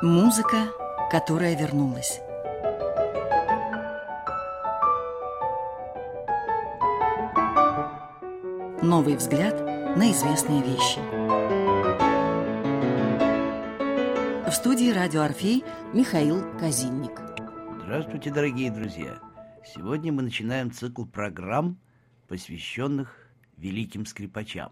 [0.00, 0.68] Музыка,
[1.10, 2.20] которая вернулась.
[8.80, 9.60] Новый взгляд
[9.96, 11.00] на известные вещи.
[14.48, 17.20] В студии радио «Орфей» Михаил Казинник.
[17.82, 19.18] Здравствуйте, дорогие друзья!
[19.66, 21.76] Сегодня мы начинаем цикл программ,
[22.28, 23.16] посвященных
[23.56, 24.70] великим скрипачам.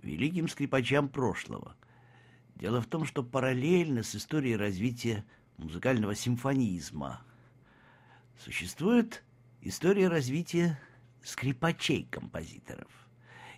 [0.00, 1.74] Великим скрипачам прошлого–
[2.56, 5.24] Дело в том, что параллельно с историей развития
[5.58, 7.20] музыкального симфонизма
[8.38, 9.22] существует
[9.60, 10.78] история развития
[11.22, 12.90] скрипачей-композиторов.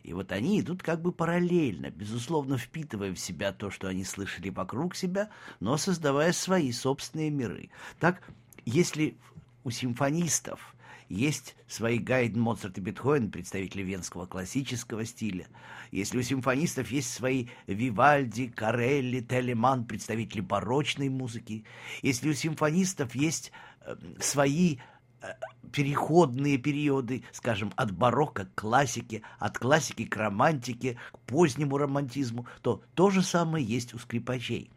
[0.03, 4.51] И вот они идут как бы параллельно, безусловно, впитывая в себя то, что они слышали
[4.51, 7.71] вокруг себя, но создавая свои собственные миры.
[7.99, 8.23] Так,
[8.67, 9.17] если
[9.65, 10.75] у симфонистов
[11.09, 15.47] есть свои Гайден, Моцарт и Бетховен, представители венского классического стиля.
[15.91, 21.65] Если у симфонистов есть свои Вивальди, Карелли, Телеман, представители барочной музыки.
[22.03, 24.79] Если у симфонистов есть э, свои
[25.21, 25.27] э,
[25.73, 32.83] переходные периоды, скажем, от барокко к классике, от классики к романтике, к позднему романтизму, то
[32.95, 34.71] то же самое есть у скрипачей.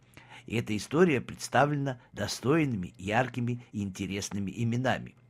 [0.46, 5.16] И эта история представлена достойными, яркими и интересными именами–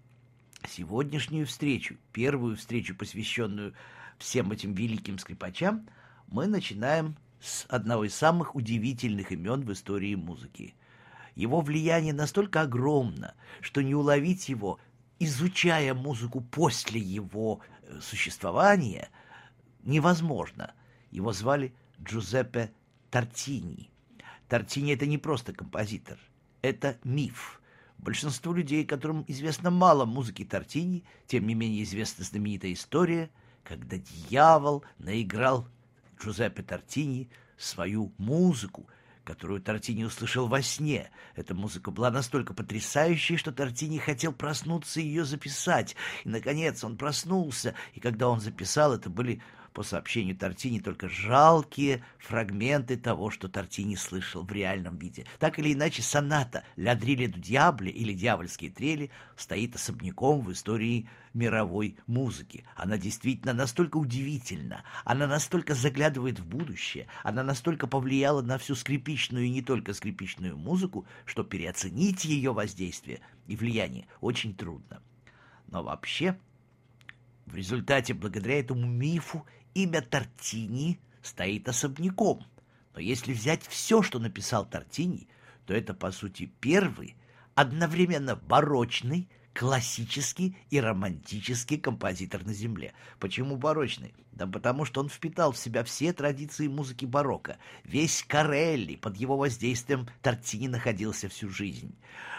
[0.67, 3.73] сегодняшнюю встречу, первую встречу, посвященную
[4.17, 5.87] всем этим великим скрипачам,
[6.27, 10.75] мы начинаем с одного из самых удивительных имен в истории музыки.
[11.35, 14.79] Его влияние настолько огромно, что не уловить его,
[15.19, 19.09] изучая музыку после его э, существования,
[19.83, 20.73] невозможно.
[21.11, 22.71] Его звали Джузеппе
[23.11, 23.89] Тартини.
[24.47, 26.17] Тартини— это не просто композитор,
[26.61, 27.61] это миф—
[27.97, 33.29] Большинству людей, которым известно мало музыки Тортини, тем не менее известна знаменитая история,
[33.63, 35.67] когда дьявол наиграл
[36.19, 38.87] Джузеппе Тортини свою музыку,
[39.23, 41.11] которую Тортини услышал во сне.
[41.35, 45.95] Эта музыка была настолько потрясающей, что Тортини хотел проснуться и ее записать.
[46.23, 49.41] И, наконец, он проснулся, и когда он записал, это были
[49.77, 55.27] по сообщению Тортини, только жалкие фрагменты того, что Тортини слышал в реальном виде.
[55.37, 61.07] Так или иначе, соната «Ля дрили ду дьябле» или «Дьявольские трели» стоит особняком в истории
[61.35, 62.65] мировой музыки.
[62.75, 69.45] Она действительно настолько удивительна, она настолько заглядывает в будущее, она настолько повлияла на всю скрипичную
[69.45, 75.03] и не только скрипичную музыку, что переоценить ее воздействие и влияние очень трудно.
[75.67, 76.35] Но вообще,
[77.45, 79.45] в результате, благодаря этому мифу
[79.77, 82.43] имя Тортини стоит особняком.
[82.93, 85.27] Но если взять все, что написал Тортини,
[85.65, 87.15] то это, по сути, первый,
[87.53, 92.93] одновременно барочный, классический и романтический композитор на Земле.
[93.19, 94.13] Почему барочный?
[94.31, 97.57] Да потому что он впитал в себя все традиции музыки барокко.
[97.83, 101.95] Весь Карелли под его воздействием Тортини находился всю жизнь.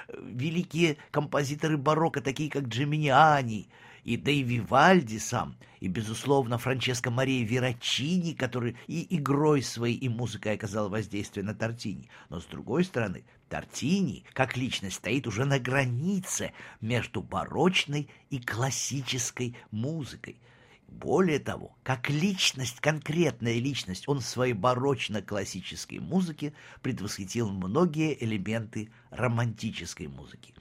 [0.09, 3.69] Великие композиторы барокко, такие как Джиминиани,
[4.05, 10.09] и да и Вивальди сам, и, безусловно, Франческо Мария Верачини, который и игрой своей, и
[10.09, 12.09] музыкой оказал воздействие на Тортини.
[12.29, 19.57] Но, с другой стороны, Тортини, как личность, стоит уже на границе между барочной и классической
[19.71, 20.41] музыкой.
[20.89, 30.09] Более того, как личность, конкретная личность, он в своей барочно-классической музыке предвосхитил многие элементы романтической
[30.09, 30.55] музыки.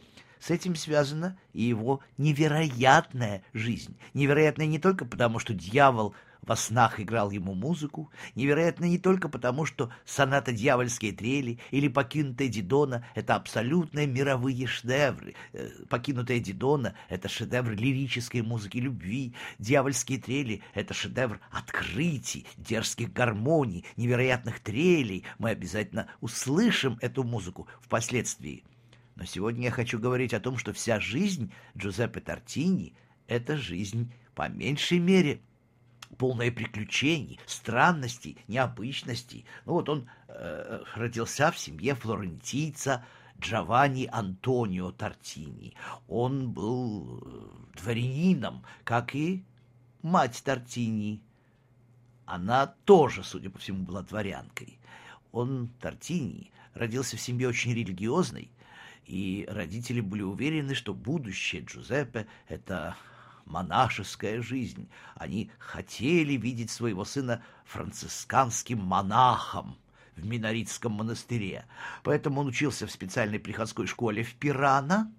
[0.48, 3.98] С этим связана и его невероятная жизнь.
[4.14, 9.66] Невероятная не только потому, что дьявол во снах играл ему музыку, невероятно не только потому,
[9.66, 15.36] что соната «Дьявольские трели» или «Покинутая Дидона»— это абсолютные мировые шедевры.
[15.52, 23.84] Э, «Покинутая Дидона»— это шедевр лирической музыки любви, «Дьявольские трели»— это шедевр открытий, дерзких гармоний,
[23.98, 25.26] невероятных трелей.
[25.40, 28.64] Мы обязательно услышим эту музыку впоследствии.
[29.18, 32.94] Но сегодня я хочу говорить о том, что вся жизнь Джузеппе Тортини—
[33.28, 35.42] это жизнь, по меньшей мере,
[36.20, 39.46] полная приключений, странностей, необычностей.
[39.66, 43.04] Ну вот он э, родился в семье флорентийца
[43.40, 45.74] Джованни Антонио Тортини.
[46.08, 49.44] Он был э, дворянином, как и
[50.04, 51.24] мать Тортини.
[52.26, 54.78] Она тоже, судя по всему, была дворянкой.
[55.32, 58.52] Он, Тортини, родился в семье очень религиозной,
[59.08, 62.96] и родители были уверены, что будущее Джузеппе— это
[63.46, 64.90] монашеская жизнь.
[65.16, 69.78] Они хотели видеть своего сына францисканским монахом
[70.18, 71.66] в Миноритском монастыре.
[72.04, 75.14] Поэтому он учился в специальной приходской школе в Пирана,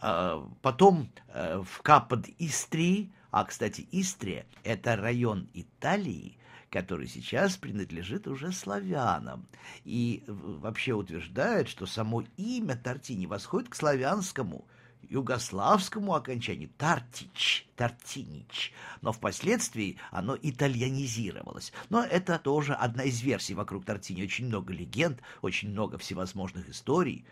[0.00, 6.37] а, потом э, в Капод-Истрии, а, кстати, Истрия— это район Италии,
[6.70, 9.46] который сейчас принадлежит уже славянам.
[9.84, 14.66] И вообще утверждает, что само имя Тартини восходит к славянскому–
[15.08, 21.72] югославскому окончанию Тартич, Тартинич, но впоследствии оно итальянизировалось.
[21.88, 24.22] Но это тоже одна из версий вокруг Тартини.
[24.22, 27.24] Очень много легенд, очень много всевозможных историй.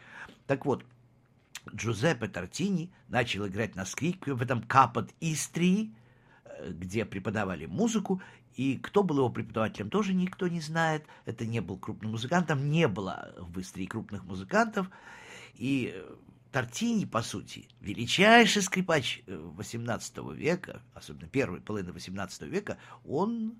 [0.46, 0.84] Так вот,
[1.74, 5.92] Джузеппе Тартини начал играть на скрипке в этом Капот Истрии,
[6.44, 8.22] э, где преподавали музыку,
[8.56, 11.04] и кто был его преподавателем, тоже никто не знает.
[11.26, 14.88] Это не был крупным музыкантом, не было в Истрии крупных музыкантов.
[15.54, 16.02] И
[16.52, 23.58] Тортини, по сути, величайший скрипач XVIII э, века, особенно первой половины XVIII века, он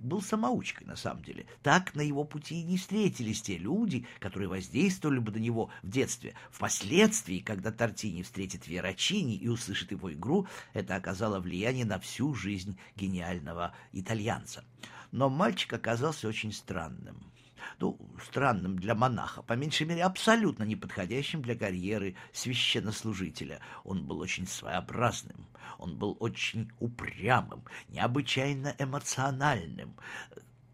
[0.00, 1.46] был самоучкой, на самом деле.
[1.62, 5.90] Так на его пути и не встретились те люди, которые воздействовали бы на него в
[5.90, 6.34] детстве.
[6.50, 12.78] Впоследствии, когда Тортини встретит Верачини и услышит его игру, это оказало влияние на всю жизнь
[12.96, 14.64] гениального итальянца.
[15.12, 17.30] Но мальчик оказался очень странным
[17.80, 23.60] ну, странным для монаха, по меньшей мере, абсолютно неподходящим для карьеры священнослужителя.
[23.84, 25.46] Он был очень своеобразным,
[25.78, 29.94] он был очень упрямым, необычайно эмоциональным,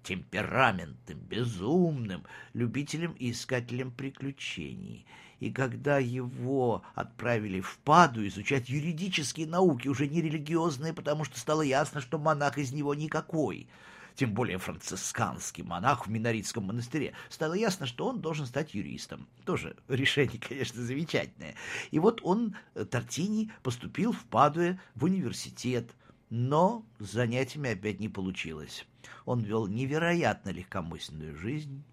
[0.03, 2.25] темпераментным, безумным,
[2.55, 5.07] любителем и искателем приключений.
[5.39, 11.63] И когда его отправили в Паду изучать юридические науки, уже не религиозные, потому что стало
[11.63, 13.69] ясно, что монах из него никакой–
[14.17, 19.29] тем более францисканский монах в Миноритском монастыре, стало ясно, что он должен стать юристом.
[19.45, 21.55] Тоже решение, конечно, замечательное.
[21.91, 25.95] И вот он, э, Тортини, поступил в Падуе в университет,
[26.31, 28.87] но с занятиями опять не получилось.
[29.27, 31.85] Он вел невероятно легкомысленную жизнь,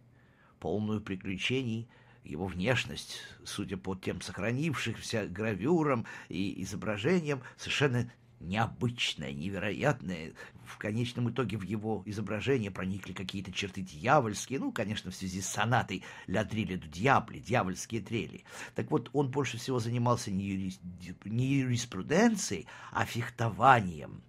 [0.59, 1.87] полную приключений,
[2.23, 8.09] его внешность, судя по тем сохранившимся гравюрам и изображениям, совершенно
[8.43, 10.33] необычное, невероятное.
[10.65, 15.47] В конечном итоге в его изображение проникли какие-то черты дьявольские, ну, конечно, в связи с
[15.47, 18.43] сонатой «Ля дрили ду дьявли», «Дьявольские трели».
[18.75, 20.79] Так вот, он больше всего занимался не, юрис...
[21.25, 24.21] не юриспруденцией, а фехтованием.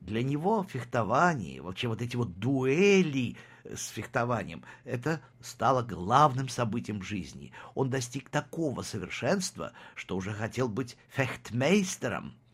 [0.00, 7.52] Для него фехтование, вообще вот эти вот дуэли с фехтованием, это стало главным событием жизни.
[7.74, 12.34] Он достиг такого совершенства, что уже хотел быть фехтмейстером–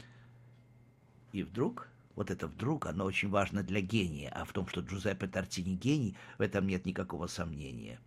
[1.35, 5.27] и вдруг, вот это вдруг, оно очень важно для гения, а в том, что Джузеппе
[5.27, 7.99] Тартини гений, в этом нет никакого сомнения.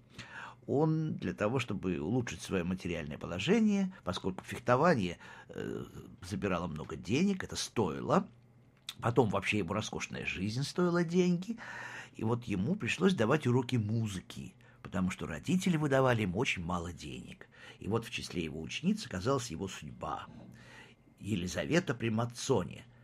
[0.65, 5.17] Он для того, чтобы улучшить свое материальное положение, поскольку фехтование
[5.49, 5.83] э,
[6.21, 8.25] забирало много денег, это стоило,
[9.01, 11.57] потом вообще его роскошная жизнь стоила деньги,
[12.15, 17.49] и вот ему пришлось давать уроки музыки, потому что родители выдавали ему очень мало денег.
[17.79, 20.27] И вот в числе его учениц оказалась его судьба.
[21.19, 22.85] Елизавета Примацоне–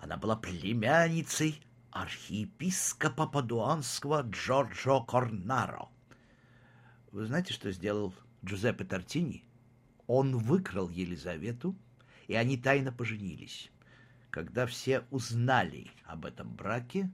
[0.00, 1.60] она была племянницей
[1.90, 5.88] архиепископа падуанского Джорджо Корнаро.
[7.12, 8.14] Вы знаете, что сделал
[8.44, 9.44] Джузеппе Тартини?
[10.06, 11.76] Он выкрал Елизавету,
[12.28, 13.70] и они тайно поженились.
[14.30, 17.10] Когда все узнали об этом браке,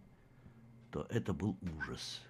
[0.90, 2.22] то это был ужас.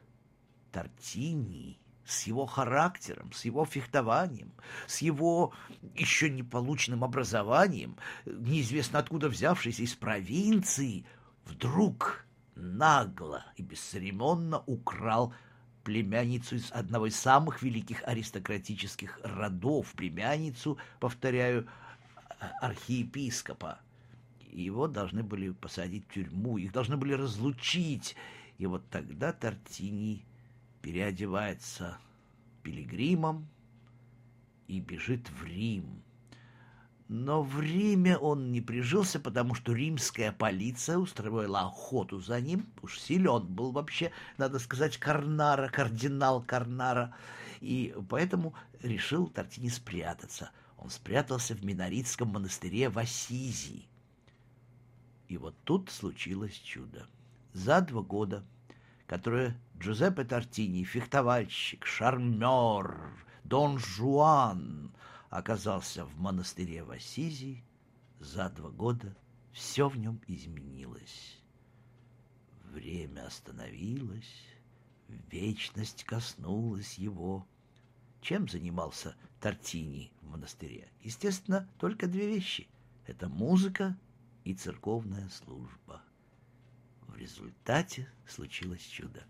[0.72, 4.52] Тартини с его характером, с его фехтованием,
[4.86, 5.52] с его
[5.94, 11.04] еще не полученным образованием, неизвестно откуда взявшийся из провинции,
[11.44, 12.24] вдруг
[12.54, 15.34] нагло и бесцеремонно украл
[15.84, 21.68] племянницу из одного из самых великих аристократических родов, племянницу, повторяю,
[22.60, 23.78] архиепископа.
[24.50, 28.16] Его должны были посадить в тюрьму, их должны были разлучить.
[28.58, 30.24] И вот тогда Тортини
[30.86, 31.98] переодевается
[32.62, 33.48] пилигримом
[34.68, 36.00] и бежит в Рим.
[37.08, 42.68] Но в Риме он не прижился, потому что римская полиция устроила охоту за ним.
[42.82, 47.16] Уж силен был вообще, надо сказать, Карнара, кардинал Карнара.
[47.60, 50.52] И поэтому решил Тортини спрятаться.
[50.78, 53.88] Он спрятался в Миноритском монастыре в Ассизии.
[55.26, 57.08] И вот тут случилось чудо.
[57.54, 58.44] За два года
[59.06, 62.98] которое Джузеппе Тортини, фехтовальщик, шармер,
[63.44, 64.92] Дон Жуан,
[65.30, 67.62] оказался в монастыре в Ассизи,
[68.18, 69.16] за два года
[69.52, 71.40] все в нем изменилось.
[72.64, 74.44] Время остановилось,
[75.30, 77.46] вечность коснулась его.
[78.20, 80.88] Чем занимался Тортини в монастыре?
[81.00, 82.66] Естественно, только две вещи.
[83.06, 83.96] Это музыка
[84.44, 86.02] и церковная служба.
[87.16, 89.24] В результате случилось чудо.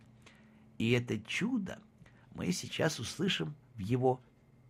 [0.77, 1.79] И это чудо
[2.35, 4.21] мы сейчас услышим в его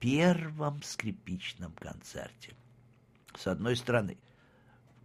[0.01, 2.53] первом скрипичном концерте.
[3.35, 4.19] С одной стороны,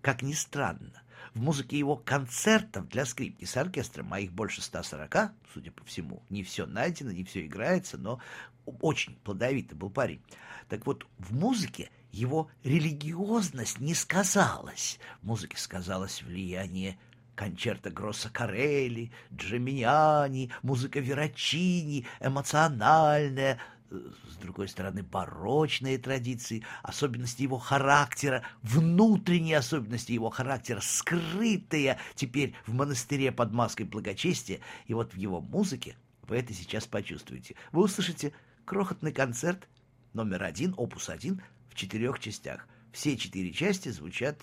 [0.01, 1.01] как ни странно,
[1.33, 6.21] в музыке его концертов для скрипки с оркестром, а их больше 140, судя по всему.
[6.29, 8.19] Не все найдено, не все играется, но
[8.65, 10.21] очень плодовитый был парень.
[10.67, 14.99] Так вот, в музыке его религиозность не сказалась.
[15.21, 16.99] В музыке сказалось влияние
[17.41, 23.57] концерта Гросса Карелли, Джемиани, музыка Верачини, эмоциональная,
[23.89, 32.75] с другой стороны, барочные традиции, особенности его характера, внутренние особенности его характера, скрытые теперь в
[32.75, 35.95] монастыре под маской благочестия, и вот в его музыке
[36.27, 37.55] вы это сейчас почувствуете.
[37.71, 38.33] Вы услышите
[38.65, 39.67] крохотный концерт
[40.13, 42.67] номер один, опус один, в четырех частях.
[42.91, 44.37] Все четыре части звучат,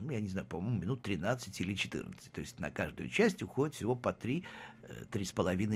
[0.00, 2.32] ну, я не знаю, по-моему, минут 13 или 14.
[2.32, 4.44] То есть на каждую часть уходит всего по три,
[4.82, 5.04] э,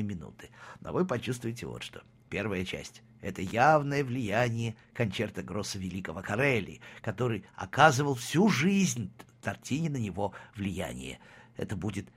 [0.02, 0.50] минуты.
[0.80, 2.02] Но вы почувствуете вот что.
[2.28, 9.12] Первая часть— это явное влияние концерта Гросса Великого Карелли, который оказывал всю жизнь
[9.42, 11.18] Тортини на него влияние.
[11.56, 12.08] Это будет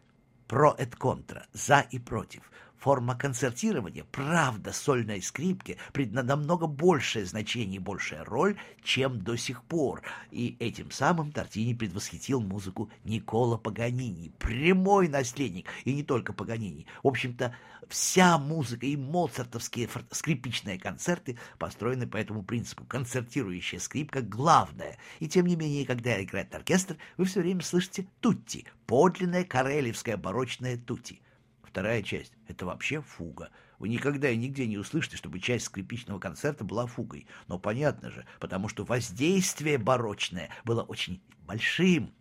[0.47, 2.43] про et контра, за и против—
[2.79, 9.63] Форма концертирования, правда, сольной скрипке придана намного большее значение и большая роль, чем до сих
[9.63, 10.03] пор.
[10.29, 16.85] И этим самым Тортини предвосхитил музыку Никола Паганини, прямой наследник, и не только Паганини.
[17.01, 17.55] В общем-то,
[17.89, 22.83] вся музыка и моцартовские скрипичные концерты построены по этому принципу.
[22.85, 24.97] Концертирующая скрипка главная.
[25.19, 30.77] И тем не менее, когда играет оркестр, вы все время слышите тутти, подлинная карелевская барочная
[30.77, 31.21] тутти.
[31.75, 33.49] Вторая часть— это вообще фуга.
[33.79, 37.27] Вы никогда и нигде не услышите, чтобы часть скрипичного концерта была фугой.
[37.47, 42.13] Но понятно же, потому что воздействие барочное было очень большим.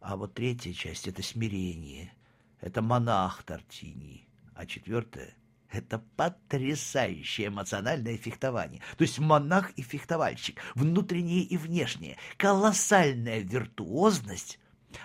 [0.00, 2.12] А вот третья часть— это смирение.
[2.60, 4.26] Это монах Тортини.
[4.56, 5.36] А четвертая—
[5.70, 8.82] это потрясающее эмоциональное фехтование.
[8.98, 14.58] То есть монах и фехтовальщик, внутреннее и внешнее, колоссальная виртуозность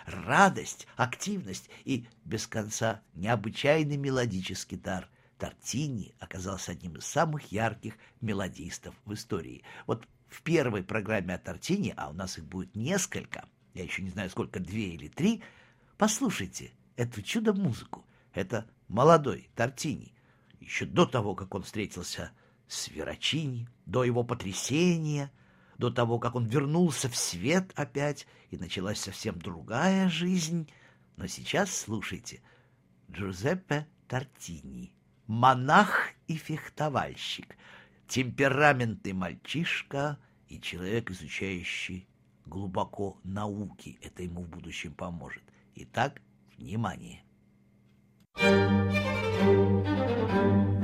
[0.05, 5.09] радость, активность и, без конца, необычайный мелодический дар.
[5.37, 9.63] Тортини оказался одним из самых ярких мелодистов в истории.
[9.85, 14.09] Вот в первой программе о Тортини, а у нас их будет несколько, я еще не
[14.09, 15.43] знаю сколько, две или три,
[15.97, 18.05] послушайте эту чудо-музыку.
[18.33, 20.13] Это молодой Тортини,
[20.61, 22.31] еще до того, как он встретился
[22.67, 25.31] с Верачини, до его потрясения—
[25.77, 30.69] до того, как он вернулся в свет опять, и началась совсем другая жизнь.
[31.17, 32.41] Но сейчас слушайте.
[33.11, 34.93] Джузеппе Тортини,
[35.27, 37.55] монах и фехтовальщик,
[38.07, 40.17] темпераментный мальчишка
[40.47, 42.07] и человек, изучающий
[42.45, 43.99] глубоко науки.
[44.01, 45.43] Это ему в будущем поможет.
[45.75, 46.21] Итак,
[46.57, 47.21] внимание.
[48.37, 48.99] Thank
[50.69, 50.74] you.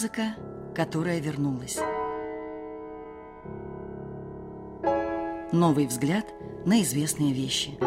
[0.00, 0.34] Музыка,
[0.74, 1.78] которая вернулась.
[5.52, 6.24] Новый взгляд
[6.64, 7.78] на известные вещи.